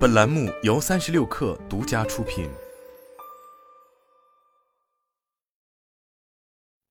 [0.00, 2.48] 本栏目由三十六氪独家出品。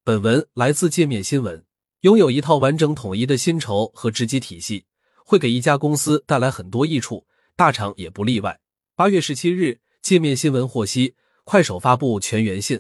[0.04, 1.66] 本文来自界面新闻。
[2.02, 4.86] 拥有一套完整统一的薪酬和职级体系，
[5.26, 7.26] 会给一家公司带来很多益处，
[7.56, 8.60] 大厂也不例外。
[8.96, 11.16] 八月十七日，界面新闻获悉，
[11.46, 12.80] 快手发布全员信，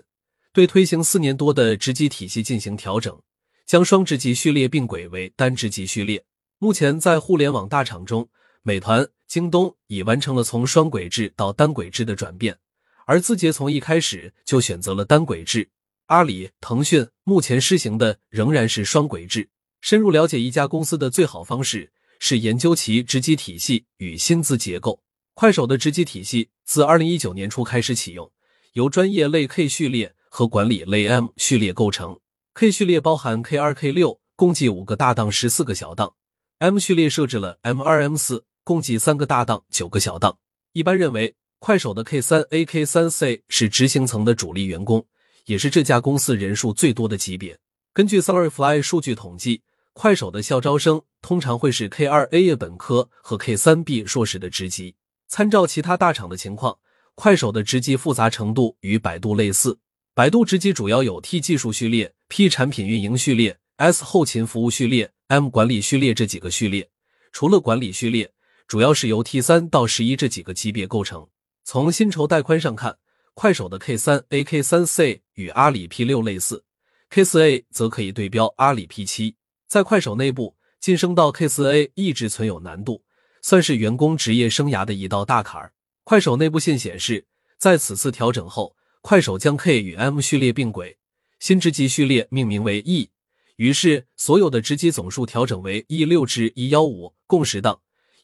[0.53, 3.19] 对推行四年多的职级体系进行调整，
[3.65, 6.23] 将双职级序列并轨为单职级序列。
[6.59, 8.29] 目前，在互联网大厂中，
[8.61, 12.57] 美团、京东已完成了从双轨制到单轨制的转变，
[13.05, 15.69] 而字节从一开始就选择了单轨制。
[16.07, 19.47] 阿里、腾讯目前施行的仍然是双轨制。
[19.81, 25.03] 深入了解一家公司的最好方式是研究其职级体系与薪资结构。
[25.35, 28.31] 快手的职级体系自二零一九年初开始启用，
[28.73, 32.19] 由专业类 K 序列和管理类 M 序列构成。
[32.55, 36.15] K 序列包含 K 二、K 六，共计五个大档、十四个小档
[36.57, 40.37] ；M 序列设置了 M 二、M 四，共计三个大档、九个小档。
[40.73, 45.03] 一般认为，快手的 K 三 A、K 三 C 是执行层的主力员工。
[45.45, 47.57] 也是这家公司人数最多的级别。
[47.93, 54.93] 根据 Salaryfly 数据统计，快手的校招生通常会是 K 二 A 业本科和 K 三 B 硕士的职级。
[55.27, 56.77] 参照其他大厂的情况，
[57.15, 59.79] 快手的职级复杂程度与百度类似。
[60.13, 66.87] 百度职级主要有 T 技术序列、P 产品运营序列、S 后勤服务序列、M 管理序列这几个序列。
[67.31, 68.31] 除了管理序列，
[68.69, 71.27] 主要是由 T 三到十一这几个级别构成。
[71.63, 72.95] 从薪酬带宽上看。
[73.33, 76.65] 快手的 K 三 A、K 三 C 与阿里 P 六类似
[77.09, 79.37] ，K 四 A 则可以对标阿里 P 七。
[79.65, 83.01] 在快手内部晋升到 K 四 A 一直存有难度，
[83.41, 85.71] 算是员工职业生涯的一道大坎儿。
[86.03, 87.25] 快手内部信显示，
[87.57, 90.97] 在此次调整后，快手将 K 与 M 序列并轨，
[91.39, 93.09] 新职级序列命名为 E，
[93.55, 97.79] 于是所有的职级总数调整为 E 六至 E 幺五，共十档。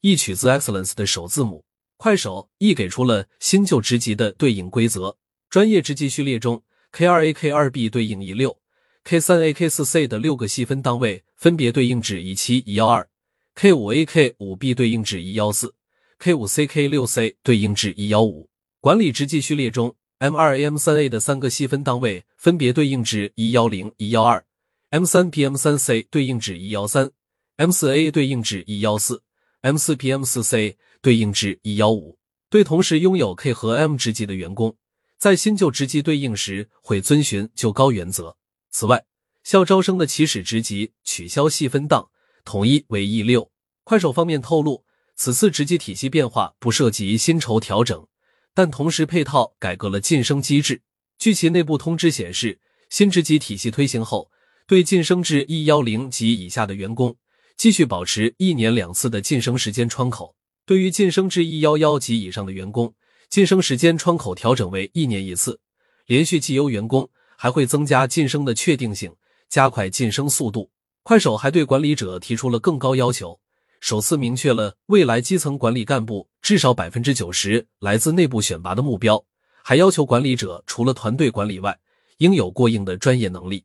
[0.06, 1.66] E 取自 Excellence 的首字母。
[1.98, 5.18] 快手亦给出了新旧职级的对应规则。
[5.50, 8.56] 专业职级序列中，K 二 A、K 二 B 对应一六
[9.04, 13.10] ，K 三 A、K 四 C 的六个细分档位分别对应至一七、一幺二
[13.56, 15.74] ，K 五 A、K 五 B 对应至一幺四
[16.20, 18.48] ，K 五 C、K 六 C 对应至一幺五。
[18.80, 24.46] 管理职级序列中，M 二 A、M 三 A 的三个细分档位分别对应至一幺零、一幺二
[24.92, 27.10] ，M 三 P、M 三 C 对应至一幺三
[27.58, 29.24] ，M 四 A 对应至一幺四
[29.66, 30.78] ，M 四 P、M 四 C。
[31.02, 32.18] 对应至一幺五，
[32.50, 34.76] 对同时拥有 K 和 M 职级的员工，
[35.20, 38.36] 在新旧职级对应时会遵循就高原则。
[38.72, 39.06] 此外，
[39.44, 42.10] 校招生的起始职级取消细分档，
[42.44, 43.52] 统一为 E 六。
[43.84, 44.84] 快手方面透露，
[45.16, 48.08] 此次职级体系变化不涉及薪酬调整，
[48.56, 50.82] 但同时配套改革了晋升机制。
[51.20, 52.60] 据其内部通知显示，
[52.90, 54.32] 新职级体系推行后，
[54.66, 57.16] 对晋升至 E 幺零级以下的员工，
[57.58, 60.36] 继续保持一年两次的晋升时间窗口。
[60.66, 62.94] 对于晋升至一幺幺级以上的员工，
[63.30, 65.60] 晋升时间窗口调整为一年一次。
[66.08, 69.14] 连续绩优员工还会增加晋升的确定性，
[69.50, 70.70] 加快晋升速度。
[71.04, 73.40] 快手还对管理者提出了更高要求，
[73.80, 79.24] 首次明确了未来基层管理干部至少百分之九十来自内部选拔的目标，
[79.64, 81.78] 还要求管理者除了团队管理外，
[82.18, 83.64] 应有过硬的专业能力。